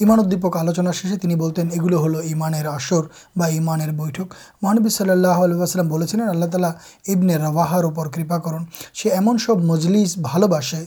ایماندیپک 0.00 0.56
آلوچنا 0.56 0.90
شیشے 0.92 1.16
تینتین 1.18 1.68
ایگلو 1.72 2.04
ہل 2.04 2.14
ایمان 2.16 2.54
آسر 2.66 3.06
امان 3.36 3.80
بھٹک 3.96 4.34
محانبی 4.62 4.88
صلی 4.88 5.10
اللہ 5.10 5.42
علیہ 5.44 5.56
وسلم 5.56 5.92
اللہ 5.92 6.44
تعالی 6.44 7.12
ابن 7.12 7.30
رواہر 7.36 7.88
کپا 8.06 8.38
کرن 8.38 8.64
سے 8.94 9.10
امن 9.10 9.38
سب 9.38 9.64
مجلس 9.64 10.16
بال 10.18 10.46
بسے 10.50 10.84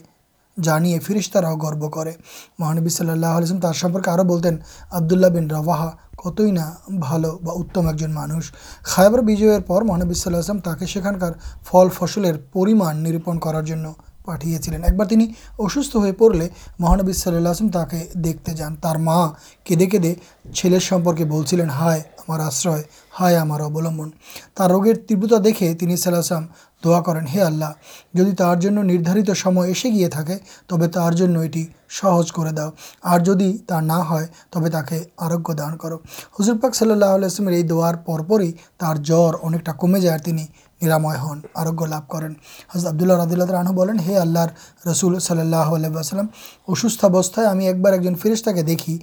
جانے 0.57 0.97
فریشتاراؤ 0.99 1.55
گروانبی 1.57 2.89
صلی 2.89 3.09
اللہ 3.09 3.37
علیہ 3.37 4.09
آبد 4.09 4.45
اللہ 5.11 5.27
بین 5.27 5.51
رواہا 5.51 5.89
کتنا 6.17 6.69
اتم 7.49 7.87
ایک 7.87 7.99
جن 7.99 8.13
مانش 8.13 8.51
خائبر 8.85 9.19
وجوہ 9.19 9.83
مہانبی 9.83 10.13
صلاحم 10.13 10.59
تاکہ 10.59 10.85
سار 10.85 11.87
فصل 11.93 12.31
نروپن 12.95 13.39
کرار 13.39 13.63
پٹین 14.25 14.83
ایک 14.83 14.95
بارے 14.95 16.13
پڑل 16.13 16.47
مہانبی 16.79 17.13
صلی 17.13 17.35
اللہ 17.35 17.49
دیکھتے 18.15 18.53
جان 18.53 18.75
تر 18.75 18.97
کھدے 19.65 19.87
کھدے 19.87 20.15
چلے 20.53 20.79
سمپرکے 20.79 21.25
بولیں 21.25 21.65
ہائے 21.71 22.01
ہمارش 22.19 22.67
ہائے 23.19 23.37
ہمارا 23.37 23.65
اولمبن 23.65 24.09
تو 24.53 24.67
رویر 24.67 24.95
تیوہے 25.07 25.73
دعا 26.83 27.01
کرے 27.01 27.41
آلہ 27.41 27.65
جدی 28.13 28.31
تردارتے 28.31 29.85
گیے 29.85 30.07
تھے 30.07 30.37
تب 30.67 31.11
جن 31.11 31.35
یہ 31.35 31.65
سہج 31.91 32.31
کر 32.31 32.51
داؤ 32.51 32.69
اور 33.01 33.19
جدی 33.19 33.57
تا 33.67 33.81
نہ 33.81 34.25
تب 34.51 34.69
تک 34.69 34.93
آرگ 35.17 35.53
دان 35.53 35.77
کرضر 35.77 36.53
پاک 36.61 36.75
صلی 36.75 36.91
اللہ 36.91 37.15
علیہ 37.15 37.63
دپرکا 37.63 39.71
کمے 39.71 39.99
جائے 39.99 40.45
نرام 40.81 41.05
ہن 41.05 41.39
آروگیہ 41.53 41.99
کرد 42.09 42.33
عبد 42.75 43.01
اللہ 43.01 43.13
رد 43.13 43.31
اللہ 43.31 43.99
حے 44.07 44.15
اللہ 44.17 44.87
رسول 44.87 45.19
صلی 45.19 45.39
اللہ 45.39 45.75
علیہ 45.75 45.89
وسلم 45.89 46.25
اصوستوستیں 46.67 47.43
ایک 47.61 47.81
بار 47.81 47.93
ایک 47.93 48.01
جن 48.01 48.15
فریشتا 48.15 48.51
دیکھی 48.67 48.97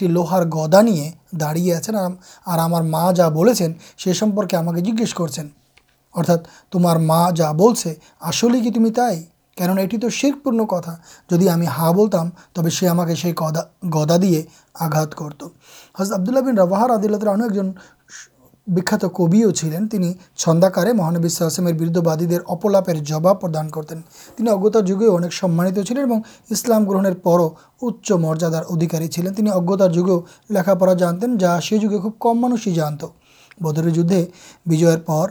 لوہار 0.00 0.42
گدا 0.46 0.80
نہیں 0.80 1.10
داڑی 1.40 1.72
آ 1.72 3.10
جا 3.10 3.28
سیسمپے 3.98 4.56
ہمیں 4.56 4.80
جیسے 4.80 5.14
کرتے 5.16 5.40
ہیں 5.42 5.48
ارتھا 6.14 6.36
تمارا 6.72 7.50
بولس 7.52 7.86
آسل 8.20 8.60
کی 8.62 8.70
تمہیں 8.70 8.94
تین 9.56 9.78
ایٹی 9.78 9.98
تو 9.98 10.08
شیر 10.10 10.32
پورن 10.44 10.66
کتا 10.66 10.94
جی 11.30 11.48
ہمیں 11.50 11.66
ہاں 11.68 11.92
بولت 11.92 12.14
تب 12.52 12.70
سے 12.70 13.32
گدا 13.94 14.16
دیا 14.16 14.40
آگاتین 14.74 16.58
رواہر 16.58 16.90
رد 16.90 17.04
اللہ 17.04 17.24
رنو 17.24 17.44
ایک 17.44 17.54
جن 17.54 17.70
بکھات 18.66 19.00
کبو 19.14 19.50
چلین 19.50 19.86
چھنداکارے 20.36 20.92
مہانبی 20.92 21.28
شاہمیر 21.28 21.74
بردبادی 21.74 22.26
اپلاپر 22.48 22.94
جباب 23.06 23.40
کرتینار 23.72 24.80
جگہیں 24.80 25.08
اکثر 25.08 25.30
سمانت 25.30 25.78
چلیں 25.88 26.02
اور 26.02 26.20
اسلام 26.50 26.88
گرہن 26.88 27.14
پر 27.22 27.40
اچ 27.82 28.12
مریادار 28.12 28.62
ادھیکاری 28.68 29.08
چلیں 29.08 29.30
تین 29.32 29.48
اجنتارگے 29.48 30.18
لکھا 30.54 30.74
پڑا 30.74 30.92
جانت 30.94 31.40
جا 31.40 31.58
سی 31.60 31.78
جگہ 31.78 31.98
خوب 31.98 32.18
کم 32.20 32.40
مانس 32.40 32.66
ہی 32.66 32.72
جانت 32.74 33.04
بدری 33.60 33.90
جدے 33.90 34.24
بجر 34.66 34.98
پر 34.98 35.30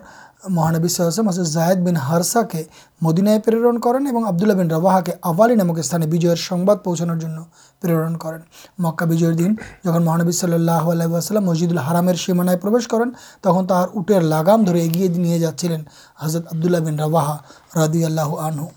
مہانبی 0.49 0.87
صلاح 0.87 1.29
حضرت 1.29 1.47
زائد 1.47 1.77
بین 1.77 1.97
ہرسا 1.97 2.41
کے 2.41 2.63
مدینائے 3.01 3.39
پرن 3.45 3.79
کریں 3.79 3.99
اور 3.99 4.27
آبد 4.27 4.41
اللہ 4.41 4.53
بین 4.53 4.71
رواہا 4.71 4.99
کے 4.99 5.11
آمک 5.23 5.81
سجب 5.81 6.83
پوچھان 6.83 8.15
کریں 8.17 8.39
مکہ 8.79 9.05
بجن 9.05 9.55
جہاں 9.85 9.99
مہانبی 9.99 10.31
صلی 10.31 10.53
اللہ 10.53 10.71
اللہ 10.71 10.91
علیہ 10.91 11.07
وسلم 11.07 11.45
مسجد 11.45 11.71
الحرام 11.71 12.13
سیمانے 12.15 12.57
پرش 12.57 12.87
کریں 12.87 13.05
تخار 13.41 13.87
اٹیر 13.93 14.21
لگام 14.23 14.65
دیا 14.65 15.37
جا 15.37 15.51
چلین 15.57 15.83
حضرت 16.19 16.53
عبد 16.53 16.65
اللہ 16.65 16.85
بن 16.85 16.99
رواہا 16.99 17.37
ردی 17.75 18.05
اللہ 18.05 18.35
عنو 18.39 18.67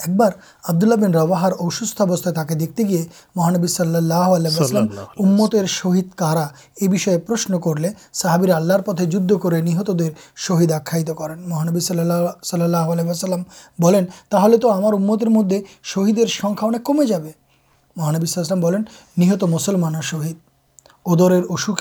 ایک 0.00 0.16
بار 0.16 0.32
آبد 0.64 0.82
اللہ 0.82 0.94
بین 0.94 1.14
رواہر 1.14 1.52
اصوستوستہ 1.60 2.30
تاکہ 2.30 2.54
دکھتے 2.54 2.82
گئے 2.88 3.04
مہانبی 3.36 3.66
صلی 3.66 3.96
اللہ 3.96 4.28
علیہ 4.36 4.60
وسلم 4.60 4.86
امتر 5.18 5.66
شہید 5.66 6.14
کارا 6.14 6.46
یہ 6.80 6.88
بھی 6.88 7.16
پرشن 7.26 7.60
کر 7.60 7.80
لی 7.80 7.88
صحابر 8.12 8.50
آللہ 8.50 8.78
پتیں 8.86 9.04
جدھ 9.06 9.32
کو 9.32 9.50
نہت 9.50 9.90
دہید 9.98 10.72
آخائ 10.72 11.02
کر 11.04 11.34
مہانبی 11.36 11.80
صلی 11.80 12.00
اللہ 12.00 12.30
صلی 12.42 12.62
اللہ 12.62 12.92
علیہ 12.92 13.04
وسلم 13.04 13.42
تو 14.60 14.78
ہمارتر 14.78 15.26
مدد 15.28 15.54
شہید 15.84 16.18
ہے 16.18 16.26
سکھا 16.26 16.66
اک 16.66 16.84
کمے 16.86 17.06
جائے 17.06 17.32
مہانبی 17.96 18.26
صلاحمین 18.26 18.84
مسلمان 19.50 19.94
اور 19.94 20.02
شہید 20.02 20.49
ادر 21.06 21.32
اصو 21.48 21.72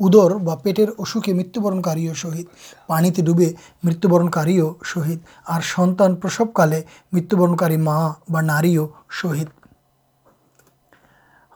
ادر 0.00 0.54
پیٹر 0.62 0.90
اصو 0.98 1.20
کے 1.20 1.32
متبرن 1.34 2.12
شہید 2.14 2.46
پانی 2.86 3.10
ڈوبے 3.18 3.52
متبرن 3.82 4.28
شہید 4.84 5.18
اور 5.44 5.62
سنتانسے 5.66 6.80
مرتبرن 7.12 7.56
شہید 9.12 9.48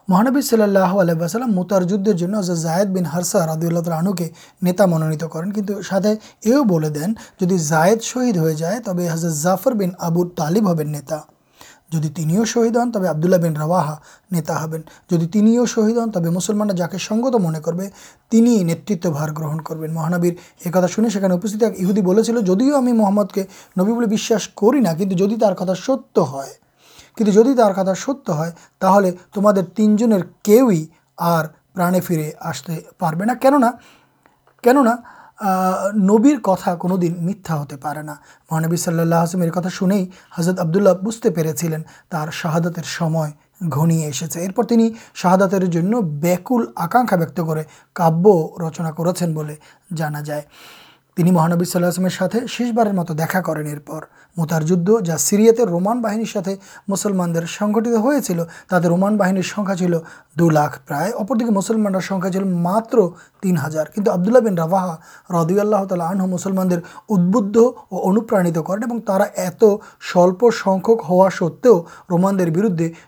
مہانبی 0.07 0.41
صلی 0.41 0.61
اللہ 0.61 0.93
علیہ 1.01 1.45
موتار 1.47 1.81
جدر 1.81 2.11
جن 2.11 2.33
حضرت 2.35 2.57
زائد 2.57 2.87
بن 2.87 3.05
حرسہ 3.05 3.37
عدی 3.49 3.67
اللہ 3.67 3.89
عنو 3.89 4.13
کے 4.13 4.27
نتا 4.61 4.85
منونت 4.85 5.23
کریں 5.33 5.51
کچھ 5.51 5.87
ساتھ 5.89 6.07
یہ 6.45 6.87
دین 6.89 7.13
جائے 7.59 7.95
شہید 8.01 8.37
ہو 8.37 8.49
جائے 8.49 8.79
تب 8.79 8.99
حضرت 9.11 9.41
جافر 9.43 9.71
بین 9.71 9.91
ابو 9.99 10.25
تعلیم 10.35 10.69
نتا 10.81 11.19
جدو 11.93 12.45
شہید 12.45 12.77
ہن 12.77 12.91
تب 12.91 13.05
آبد 13.05 13.25
اللہ 13.25 13.35
بین 13.35 13.57
رواہا 13.57 13.95
ہوں 14.31 14.77
جدیوں 15.11 15.65
شہید 15.65 15.97
ہن 15.97 16.11
تبلمان 16.11 16.75
جا 16.75 16.87
کے 16.87 16.97
سنگت 16.97 17.35
منع 17.35 17.59
کرتار 17.59 19.29
گرہن 19.29 19.61
کردا 19.61 20.87
شنی 20.87 21.09
سننے 21.09 21.71
یہہدیو 21.77 22.39
جدیو 22.39 22.77
ہمیں 22.77 22.93
محمد 22.93 23.33
کے 23.33 23.43
نبیش 23.79 24.33
کری 24.55 24.79
نہ 24.79 24.89
کچھ 24.99 25.13
جدید 25.13 25.43
ستیہ 25.77 26.21
ہے 26.21 26.53
کہ 27.17 27.25
ستیہ 27.95 28.33
ہے 28.33 29.11
تو 29.33 29.41
جنے 29.97 31.99
فرے 31.99 32.31
آستے 32.39 32.79
پڑے 32.97 33.25
نہ 33.25 33.31
نبر 35.43 36.39
کتا 36.43 36.75
کون 36.75 36.91
دن 37.01 37.13
میتھا 37.25 37.55
ہوتے 37.59 37.75
پے 37.77 38.13
مہانبی 38.51 38.75
صلی 38.75 38.99
اللہ 38.99 39.15
حاصم 39.15 39.41
کتنا 39.49 39.69
شونے 39.69 40.05
حضرت 40.37 40.59
عبدوللہ 40.59 40.89
بجتے 41.01 41.29
پہ 41.29 41.41
شہادات 42.31 42.79
ارپرتی 44.37 44.89
شہادات 45.13 45.53
آکاشا 46.75 47.15
بکت 47.15 47.39
کرچنا 47.95 48.91
کرنا 48.91 50.21
جائے 50.21 50.41
تین 51.17 51.33
مہانبی 51.33 51.65
اللہ 51.75 52.45
شیش 52.47 52.71
بار 52.75 52.87
مت 52.87 53.09
دیکھا 53.17 53.41
کریں 53.41 53.75
پہ 53.79 53.99
متارج 54.37 54.71
جا 55.05 55.17
ساتے 55.17 55.65
رومان 55.65 55.99
باہر 56.01 56.23
ساتھ 56.23 56.49
مسلمان 56.87 57.35
سنگت 57.49 57.87
ہو 57.87 58.13
چیز 58.19 58.85
رومان 58.85 59.17
بہن 59.17 59.41
سکھا 59.41 59.75
چل 59.75 59.93
دو 60.39 60.49
لاکھ 60.49 60.79
پرائر 60.87 61.35
دیکھیں 61.35 61.53
مسلمان 61.53 61.93
مطلب 62.63 63.09
تین 63.41 63.57
ہزار 63.57 63.85
کنت 63.85 64.09
عبد 64.09 64.27
اللہ 64.27 64.39
بین 64.39 64.57
رواہا 64.57 64.95
رد 65.33 65.51
اللہ 65.59 65.83
تعالیان 65.89 66.29
مسلمان 66.29 66.71
ادب 66.71 67.57
اور 67.57 68.09
انوپرا 68.09 68.41
کرپک 70.13 71.03
ہوا 71.09 71.29
سو 71.37 71.49
رومانے 72.09 72.45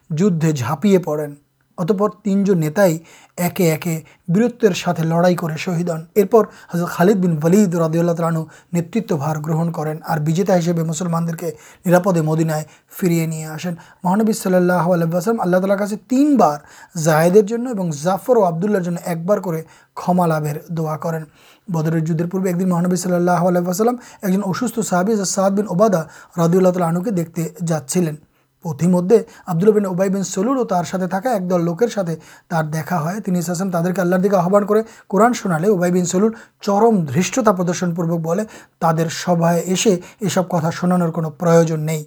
جدے 0.09 0.51
جاپیے 0.51 0.99
پڑن 0.99 1.33
اتپر 1.77 2.09
تین 2.23 2.43
جو 2.43 2.53
نیتائی 2.53 2.97
ایے 3.37 3.73
ایے 3.73 3.99
بیرتر 4.27 4.73
ساتھ 4.73 5.01
لڑائی 5.01 5.35
کر 5.35 5.55
شہید 5.55 5.89
ہن 5.89 6.03
ارپر 6.15 6.43
حضرت 6.73 6.87
خالد 6.87 7.25
بن 7.25 7.37
ولید 7.43 7.75
ردی 7.75 7.99
اللہ 7.99 8.11
تعالی 8.11 8.37
عنو 8.37 8.43
نتار 8.73 9.35
گرہن 9.45 9.71
کریں 9.71 9.93
اورجےتا 9.93 10.57
ہسے 10.57 10.73
مسلمان 10.73 11.27
دیکھ 11.27 11.37
کے 11.37 11.51
نرپدے 11.85 12.21
مدینہ 12.21 12.53
فرے 12.99 13.25
نہیں 13.25 13.45
آسین 13.45 13.75
محانبی 14.03 14.33
صلی 14.33 14.55
اللہ 14.55 14.73
اللہ 14.73 15.05
علیہ 15.05 15.41
اللہ 15.41 15.57
تعالی 15.57 15.75
کا 15.79 15.85
تین 16.07 16.35
بار 16.37 16.57
جائے 17.03 17.29
اور 17.29 17.91
جافرو 18.03 18.43
آبد 18.43 18.63
اللہ 18.63 18.99
ایک 19.05 19.25
بار 19.25 19.37
کو 19.37 19.53
کھما 19.95 20.27
لبر 20.27 20.57
دعا 20.69 20.97
کریں 20.97 21.19
بدر 21.67 21.99
جدر 21.99 22.25
پورے 22.25 22.49
ایک 22.49 22.59
دن 22.59 22.69
محنبی 22.69 22.95
صلی 22.95 23.15
اللہ 23.15 23.47
علیہ 23.49 23.89
ایک 24.21 24.31
جن 24.33 24.41
اس 24.45 24.63
صحاب 24.89 25.11
ساد 25.25 25.51
بن 25.51 25.67
اوبادا 25.67 26.01
ردی 26.37 26.57
اللہ 26.57 26.69
تعالی 26.69 26.87
عنو 26.87 27.01
کے 27.01 27.11
دے 27.11 27.47
جا 27.67 27.79
اتنی 28.65 28.91
مبدول 28.91 29.71
بین 29.71 29.85
اوبائبین 29.85 30.23
سول 30.23 30.47
اور 30.47 30.65
ترقی 30.65 31.07
تھکا 31.07 31.31
ایک 31.31 31.49
دل 31.49 31.65
لوکرسے 31.65 32.01
دیکھا 32.63 33.03
ہے 33.05 33.41
سم 33.41 33.69
تعداد 33.71 33.95
کے 33.95 34.01
اللہ 34.01 34.15
دیکھ 34.15 34.33
کے 34.33 34.37
آحبان 34.37 34.65
کرن 34.65 35.33
شنا 35.33 35.55
اوبائبین 35.67 36.05
سول 36.05 36.31
چرم 36.61 37.03
دشتا 37.15 37.51
پردرشن 37.51 37.93
پورک 37.95 38.19
بول 38.19 38.43
تو 38.79 39.07
سب 39.11 39.45
ہے 39.47 39.61
اسے 39.65 39.97
یہ 40.21 40.27
سب 40.27 40.49
کتا 40.49 40.69
شنان 40.69 41.01
نہیں 41.75 42.03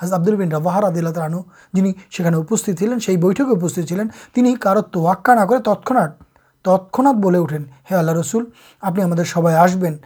آبدالبین 0.00 0.52
رواہر 0.52 0.82
آد 0.82 0.96
اللہ 0.96 1.10
ترانو 1.10 1.42
جن 1.74 1.90
سے 3.00 3.16
بٹکے 3.16 3.42
اپلینوکا 3.42 5.34
نہ 5.34 5.56
تتخات 5.64 6.16
تتخات 6.64 7.14
بولے 7.14 7.38
اٹھین 7.38 7.64
ہے 7.90 7.96
آللہ 7.96 8.18
رسول 8.18 8.44
آپ 8.82 8.98
ہم 9.00 9.22
سب 9.24 9.46
آسبین 9.46 9.96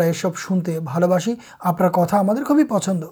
یہ 0.00 0.12
سب 0.12 0.36
شنتے 0.38 0.78
بھل 0.80 1.06
باس 1.06 1.28
آپ 1.60 1.78
کتا 1.78 2.20
ہمارے 2.20 2.44
خوبی 2.44 2.64
پچند 2.64 3.04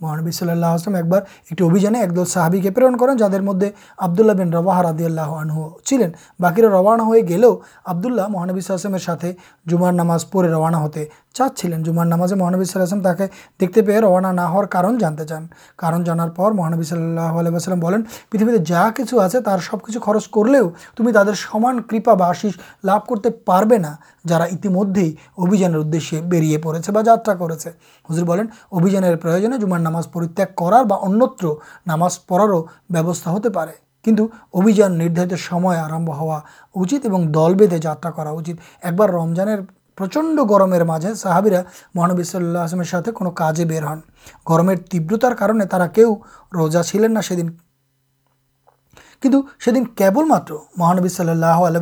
محانبی 0.00 0.30
صلی 0.30 0.50
اللہ 0.50 0.66
علام 0.66 0.94
ایک 0.94 1.04
بار 1.04 1.20
ایک 1.50 1.62
ابھیانے 1.62 2.00
ایک 2.00 2.16
دو 2.16 2.24
سب 2.24 2.54
کے 2.62 2.70
پرن 2.70 2.96
کریں 2.96 3.14
جا 3.14 3.28
کے 3.28 3.40
مدد 3.40 3.64
آبد 3.98 4.20
اللہ 4.20 4.32
بین 4.32 4.52
روین 4.52 6.10
باقی 6.40 6.62
روانہ 6.62 7.02
ہو 7.02 7.14
گے 7.28 7.38
آبد 7.84 8.06
اللہ 8.06 8.28
مہانبی 8.28 9.32
جمعر 9.66 9.92
نماز 9.92 10.30
پڑے 10.30 10.48
روانہ 10.48 10.76
ہوتے 10.76 11.04
چاہیں 11.34 11.78
جمازے 11.78 12.34
مہانبیم 12.34 13.00
تاکہ 13.02 13.26
دیکھتے 13.60 13.82
پیے 13.82 14.00
روانہ 14.00 14.26
نہ 14.26 14.40
ہوتے 14.40 15.24
چان 15.28 15.46
کارنار 15.76 16.50
مہانبی 16.50 16.82
صلی 16.82 17.02
اللہ 17.02 17.38
علیہ 17.40 17.52
وسلم 17.52 17.80
پریتھے 18.30 18.58
جا 18.58 18.90
کچھ 18.96 19.14
آتے 19.14 19.40
تر 19.40 19.58
سب 19.70 19.82
کچھ 19.82 19.98
خرچ 20.02 20.28
کر 20.28 20.44
لیو 20.44 20.70
تمہیں 20.96 21.14
تران 21.14 21.82
کپیش 21.82 22.46
لابھ 22.84 23.06
کرتے 23.08 23.30
پا 23.30 23.60
جا 24.28 24.38
مدے 24.64 25.00
ہی 25.00 25.14
ابھیان 25.38 25.74
ادے 25.74 26.20
بڑی 26.20 26.56
پڑے 26.56 26.90
بات 26.92 27.26
کرنے 27.26 27.56
جام 29.60 29.89
نماز 29.90 30.10
پرتگار 30.12 30.72
نام 31.86 32.02
پڑارے 32.26 33.70
ابھیان 34.52 34.98
ندارت 34.98 35.52
ہوا 36.10 36.40
دل 37.34 37.54
بیدے 37.54 37.78
جاتا 37.78 38.10
ایک 38.82 38.94
بار 38.94 39.08
رمضان 39.08 39.48
گرم 40.50 40.74
صحابرا 41.14 41.60
مہانبی 41.94 42.22
صلی 42.22 42.44
اللہ 42.44 42.58
آسلم 42.58 42.82
بر 43.68 43.82
ہن 43.82 44.00
گرم 44.50 44.72
تیوارے 44.84 45.88
کہ 45.94 46.04
وہ 46.04 46.14
روزہ 46.54 46.82
چلے 46.82 47.08
نہ 47.08 47.20
محانبی 50.76 51.08
صلی 51.08 51.30
اللہ 51.30 51.66
علیہ 51.66 51.80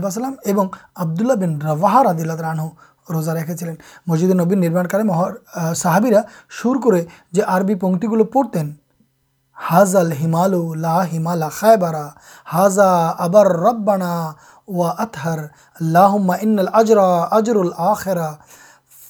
آبد 0.97 1.21
اللہ 1.21 1.35
بن 1.35 1.61
رواہر 1.63 2.07
آدیلہ 2.07 2.33
رنو 2.33 2.69
রোজা 3.10 3.34
রেখেছিলেন 3.34 3.76
মসজিদে 4.08 4.36
নবীর 4.42 4.60
নির্মাণকালে 4.60 5.04
মহর 5.04 5.32
সাহাবিরা 5.76 6.22
সুর 6.50 6.76
করে 6.86 7.02
যে 7.34 7.42
আরবি 7.46 7.76
পংক্তিগুলো 7.76 8.24
পড়তেন 8.34 8.68
হাজাল 9.58 10.12
হিমালু 10.20 10.62
লা 10.78 10.98
হিমালা 11.04 11.48
খায়বারা 11.60 12.06
হাজা 12.48 12.92
আবার 13.18 13.48
রব্বানা 13.66 14.14
ওয়া 14.68 14.90
আতহার 14.98 15.40
আল্লাহুম্মা 15.76 16.36
ইন্নাল 16.38 16.72
আজরা 16.74 17.08
আজরুল 17.32 17.74
আখেরা 17.86 18.30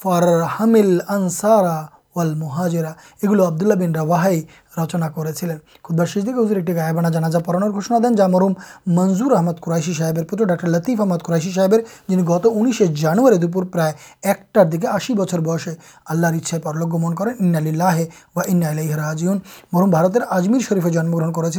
ফারহামিল 0.00 0.94
আনসারা 1.08 1.76
ওয়াল 2.14 2.32
মুহাজিরা 2.34 2.92
এগুলো 3.22 3.42
আবদুল্লাহ 3.44 3.78
বিন 3.78 3.92
রাওয়াহাই 3.94 4.38
رچنا 4.77 5.09
کردوار 5.09 6.05
شیشکانا 6.05 7.09
جانا 7.09 7.39
پڑانا 7.39 7.99
دین 7.99 8.15
جا 8.15 8.27
مرم 8.27 8.53
منظور 8.87 9.31
احمد 9.31 9.59
قرائش 9.61 9.97
ساحب 9.97 10.19
پوتر 10.29 10.45
ڈاکٹر 10.45 10.67
لطیف 10.67 11.01
احمد 11.01 11.17
قرآشی 11.23 11.51
صاحب 11.51 11.75
جن 12.09 12.27
گت 12.27 12.45
انیسے 12.45 12.87
جانے 12.93 13.47
پر 13.53 13.79
ایکٹر 14.23 14.63
دیکھ 14.63 14.81
کے 14.81 14.87
آشی 14.87 15.13
بچر 15.13 15.39
بسے 15.39 15.71
اللہ 16.05 16.57
پلک 16.63 16.95
من 16.95 17.15
کریں 17.15 17.33
ان 17.33 17.77
لاہے 17.77 18.05
انراہ 18.47 19.13
جن 19.13 19.37
مرم 19.73 19.89
بارتر 19.89 20.21
آجمر 20.29 20.59
شریفے 20.59 20.89
جنم 20.89 21.15
گرن 21.15 21.33
کر 21.33 21.49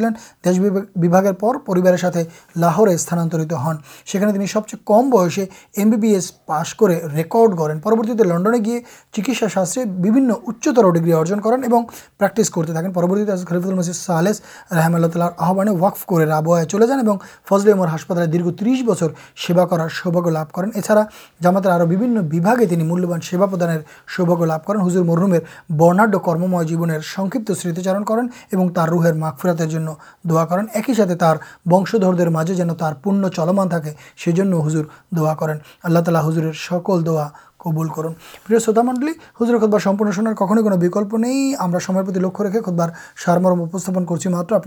ساتھ 1.97 2.19
لاہورے 2.57 2.97
ستانان 2.97 3.29
ہنسنے 4.15 4.47
سب 4.47 4.69
چیز 4.69 4.81
کم 4.87 5.11
بسے 5.11 5.47
ایمبی 5.75 6.15
ایس 6.15 6.47
پاس 6.47 6.75
کر 6.75 6.91
ریکڈ 7.15 7.59
کریں 7.59 7.81
پرورتی 7.81 8.25
لنڈنے 8.25 8.59
گیے 8.65 8.81
چکسا 9.12 9.47
شاستہ 9.47 9.81
بھی 10.01 10.11
ڈیگری 10.11 11.12
ارجن 11.12 11.41
کرتے 11.41 12.73
تھے 12.73 13.00
ہسپتال 17.87 18.26
ایڈرا 20.75 21.02
جامات 21.43 21.67
اور 21.67 21.81
ملیہ 21.81 23.17
پردان 23.47 23.79
سوباگ 24.17 24.43
لوگ 24.43 24.58
کریں 24.67 24.81
ہُزر 24.81 25.02
مرحومر 25.02 25.38
بناڈیہ 25.73 26.19
کرم 26.19 26.62
جیب 26.62 26.85
سار 27.05 28.02
کروہر 28.76 29.12
مافرات 29.12 29.62
دعا 30.31 30.44
کرتے 30.44 31.37
ونشر 31.70 32.29
مجھے 32.29 32.55
جن 32.55 32.75
پُن 33.02 33.25
چلمان 33.37 33.69
تھا 33.69 33.79
جن 34.26 34.52
ہزر 34.67 34.82
دعا 35.17 35.35
کرال 35.35 35.58
دہ 37.06 37.29
قبل 37.65 37.89
کرتا 37.89 38.83
منڈل 38.83 39.12
خود 39.35 39.49
بار 39.51 39.79
ہی 39.79 41.17
نہیں 41.17 41.55
لکھ 42.17 42.41
رکھے 42.41 42.61
خود 42.61 42.75
بارمر 42.75 43.55
مطلب 43.55 44.59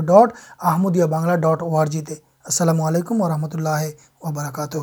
ڈٹ 0.00 0.32
آحمدیہٹ 0.58 1.62
او 1.62 1.84
جی 1.84 2.02
السلام 2.44 2.80
علیکم 2.80 3.20
و 3.20 3.28
رحمۃ 3.28 3.54
اللہ 3.54 3.82
وبرکاتہ 4.20 4.78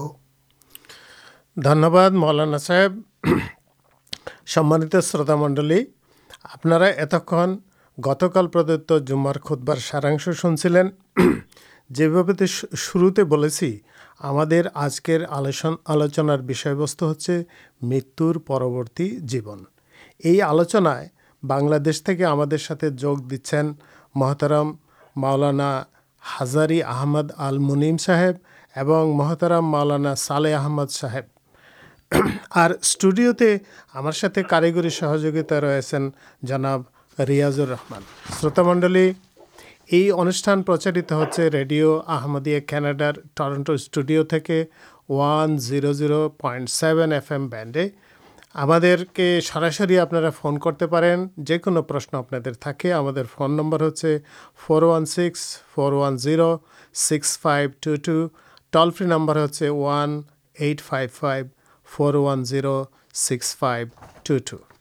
صاحب 2.57 2.99
شروط 4.45 5.29
منڈل 5.29 5.71
گتکالدت 7.97 8.91
جمار 9.07 9.35
خود 9.43 9.59
بار 9.65 9.77
سارا 9.77 10.33
سنسلین 10.41 10.89
جی 11.89 12.07
بھاب 12.07 12.31
شروط 12.77 13.19
آجکل 14.75 15.25
آلوچنست 15.85 17.01
ہوبرتی 18.49 19.09
جیبن 19.09 19.59
یہ 20.23 20.43
آلوچنس 20.43 22.01
کے 22.07 22.89
جگ 22.89 23.19
دین 23.27 23.73
محترم 24.15 24.71
مولانا 25.15 25.83
ہزاری 26.23 26.83
آمد 26.83 27.31
الم 27.37 27.97
صحبرم 27.97 29.71
مولانا 29.71 30.15
سالے 30.15 30.53
آمد 30.53 30.91
صاحب 30.91 32.15
اور 32.49 32.69
اسٹوڈیوتے 32.69 33.57
ہمارے 33.95 34.43
کاریگری 34.43 34.89
سہجا 34.89 35.59
رہے 35.61 35.79
جناب 36.41 36.81
ریاضر 37.19 37.67
رحمان 37.67 38.01
شروط 38.31 38.59
منڈل 38.59 38.95
یہ 38.95 40.11
انوشان 40.11 40.63
پرچارت 40.63 41.11
ہوتے 41.11 41.49
ریڈیو 41.51 41.99
آمدیا 42.07 42.59
کاناڈار 42.67 43.13
ٹرنٹو 43.35 43.73
اسٹوڈیو 43.73 44.23
کے 44.45 44.63
one 45.09 45.57
zero 45.59 45.93
zero 45.93 46.27
point 46.41 46.69
seven 46.69 47.13
FM 47.13 47.31
M 47.31 47.47
بینڈے 47.49 47.87
ہم 48.55 48.71
سراسر 49.43 49.97
آپ 49.99 50.13
فون 50.41 50.59
کرتے 50.59 50.87
پہکو 50.87 51.81
پرشن 51.81 52.15
آپ 52.15 53.15
فون 53.35 53.57
نمبر 53.57 53.81
ہوتے 53.81 54.17
four 54.67 54.81
one 54.81 55.05
six 55.05 55.47
four 55.75 55.93
one 55.93 56.17
zero 56.17 56.55
six 56.99 57.37
five 57.39 57.69
two 57.79 57.95
two 57.95 58.27
toll 58.73 58.91
free 58.91 59.07
number 59.07 59.41
ہوتے 59.41 59.69
one 59.69 60.21
eight 60.55 60.81
five 60.81 61.09
five 61.13 61.45
four 61.87 62.13
one 62.13 62.83
six 63.13 63.55
five 63.57 63.87
two 64.23 64.37
two 64.45 64.76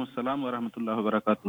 السلام 0.00 0.44
و 0.44 0.50
رحمۃ 0.50 0.68
اللہ 0.76 0.90
وبرکاتہ 0.90 1.48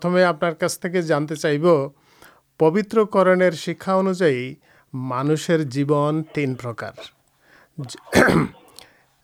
ہمارے 0.05 1.03
جانتے 1.03 1.35
چاہب 1.35 1.67
پوترکرن 2.59 3.51
شکا 3.51 3.95
انوجائے 3.95 4.55
مانسر 4.93 5.63
جیبن 5.63 6.23
تین 6.23 6.55
پر 6.55 6.91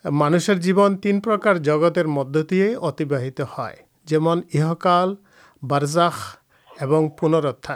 مانشر 0.04 0.54
جیبن 0.54 0.96
تین 0.96 1.20
پرکار 1.20 2.04
مد 2.04 2.36
دے 2.50 2.74
اتباہ 2.74 3.68
جہکال 4.06 5.14
بارز 5.62 5.98
پنرت 7.20 7.70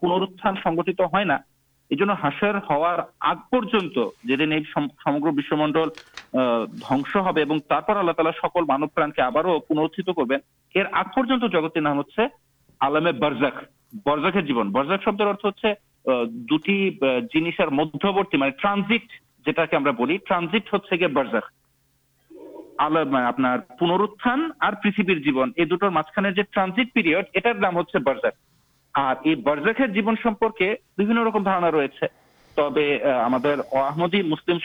پنروتھان 0.00 0.54
سنگت 0.64 0.88
ہے 0.88 0.92
تو 0.92 1.06
دنگ 4.28 5.52
منڈل 5.52 5.88
دنس 6.72 7.16
ہو 7.16 7.32
سکول 8.32 8.64
مان 8.64 8.86
پر 8.86 9.02
جگت 11.48 11.74
کے 11.74 11.80
نام 11.80 11.96
ہو 11.96 12.02
جیون 12.88 14.72
رکم 31.16 31.42
دارا 31.42 31.70
ریسٹوری 31.70 32.12
مسلم 34.22 34.58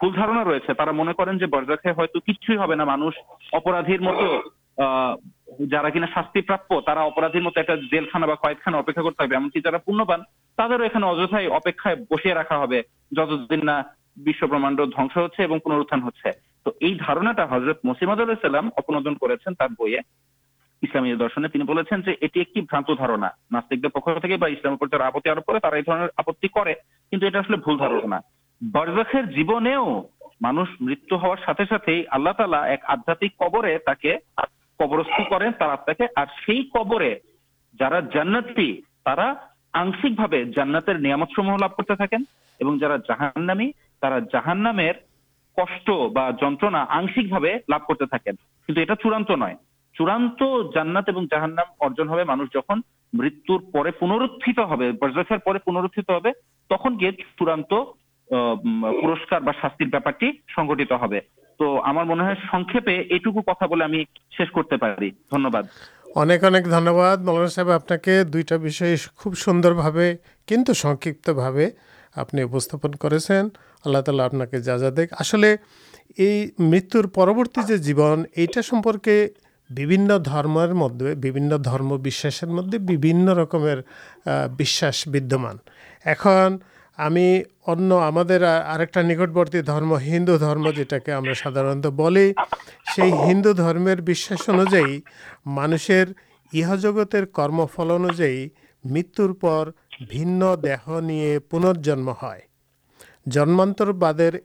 کچھ 0.00 0.18
رہے 0.18 0.92
من 0.92 1.12
کریں 1.12 1.46
برج 1.46 1.70
کچھ 2.14 2.50
اپرادر 3.52 4.00
مت 4.00 4.14
جا 5.60 5.88
کسا 5.88 6.20
پنکھا 6.32 7.04
درشن 21.18 21.52
ناستکام 23.50 24.76
پر 24.76 24.98
آپ 25.00 25.16
نہ 27.88 28.20
جیونے 29.30 29.76
مانگ 30.40 30.58
مت 30.80 31.12
ہارے 31.12 31.64
ساتھ 31.64 31.88
اللہ 32.08 32.30
تعالی 32.30 32.56
ایک 32.68 32.80
آدھات 32.84 33.24
قبرست 34.78 35.30
کرانات 35.30 35.90
لگینا 40.88 42.96
جہان 43.06 43.46
نامی 43.46 43.70
چڑانات 49.94 50.42
اور 50.42 51.24
جہان 51.30 51.54
نام 51.54 51.66
ارجن 51.80 52.08
ہو 52.08 52.18
مانگ 52.26 52.44
جہاں 52.54 52.76
مت 53.12 53.50
پنرت 54.00 54.60
ہو 54.60 54.76
پنرتھ 55.64 55.98
ہو 55.98 56.18
چڑان 56.68 57.62
پورسٹی 57.62 59.84
جا 74.58 74.76
جا 74.76 74.88
دیکھ 74.96 75.14
مربی 77.16 77.60
جو 77.68 77.76
جیبن 77.76 78.24
یہ 78.36 78.46
مدد 82.46 82.90
رکمان 86.06 86.56
ہمیں 86.98 87.42
نکٹوتی 89.02 89.60
ہندو 90.02 90.36
درم 90.36 90.70
جب 90.70 91.32
سادارت 91.34 91.86
بول 91.96 92.16
سی 92.96 93.10
ہندو 93.12 93.52
درمیر 93.52 93.98
انوجائ 94.48 94.98
مانشر 95.46 96.12
اہ 96.52 96.74
جگت 96.76 97.14
کرم 97.34 97.64
فل 97.66 97.90
ان 97.90 98.06
مترپے 98.84 100.54
پنرجنم 101.50 102.10
جنمان 103.26 103.72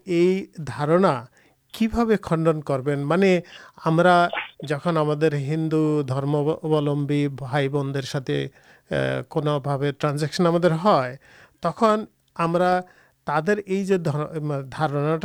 یہ 0.05 0.45
دارا 0.57 1.13
کی 1.73 1.87
بھابے 1.87 2.15
خنڈن 2.21 2.61
کر 2.61 2.79
میم 2.79 3.23
جہاں 4.67 5.03
ہملمبی 6.63 7.27
بھائی 7.39 7.69
بنر 7.69 8.01
ساتے 8.05 8.45
کبھی 9.29 9.91
ٹرانزیکشن 9.91 10.45
ہم 10.45 10.57
تک 11.63 11.83
ہمارا 12.39 12.79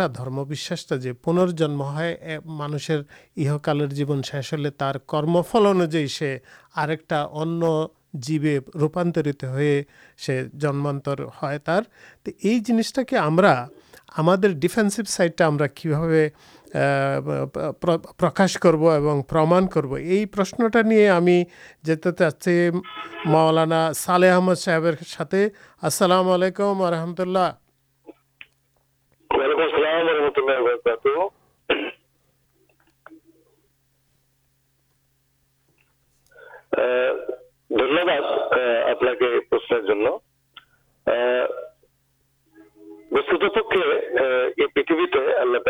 درموشا 0.06 0.96
جو 0.96 1.14
پنرجنم 1.14 1.82
مانشر 2.44 3.00
اہ 3.36 3.56
کال 3.58 3.88
جیون 3.90 4.22
شیش 4.22 4.54
ہوا 4.54 4.92
کرمفل 5.06 5.66
انوجائن 5.66 6.36
اور 7.12 7.88
جیوے 8.12 8.58
روپانتر 8.74 9.26
ہوئے 9.42 9.82
جنمانتر 10.52 11.18
ہے 11.42 11.58
تو 12.22 12.30
یہ 12.42 12.58
جس 12.58 12.92
ڈیفینسی 14.52 15.02
سائڈ 15.06 15.32
کبھی 15.36 16.28
প্রকাশ 18.18 18.50
করব 18.64 18.82
এবং 18.96 19.16
প্রমাণ 19.32 19.62
করব 19.74 19.92
এই 20.16 20.22
প্রশ্নটা 20.26 20.80
নিয়ে 20.82 21.06
আমি 21.10 21.36
যেতে 21.84 22.10
চাচ্ছি 22.18 22.54
মাওলানা 23.26 23.80
সালে 23.96 24.28
আহমদ 24.30 24.58
সাহেবের 24.64 24.96
সাথে 25.14 25.40
আসসালাম 25.82 26.26
আলাইকুম 26.30 26.74
আলহামদুলিল্লাহ 26.82 27.48
ধন্যবাদ 37.80 38.24
আপনাকে 38.92 39.26
প্রশ্নের 39.50 39.82
জন্য 39.84 40.06
বস্তুত 43.16 43.42
পক্ষে 43.56 43.82
এই 44.60 44.68
পৃথিবীতে 44.74 45.20
আল্লাহ 45.42 45.60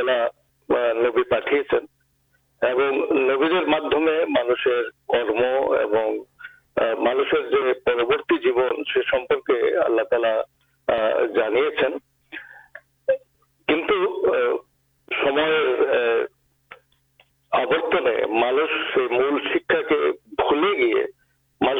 آبر 17.53 17.81
مانوش 18.31 18.97
مل 19.11 19.39
شکا 19.45 19.81
کے 19.83 19.97
گیے 20.79 21.05
مان 21.61 21.79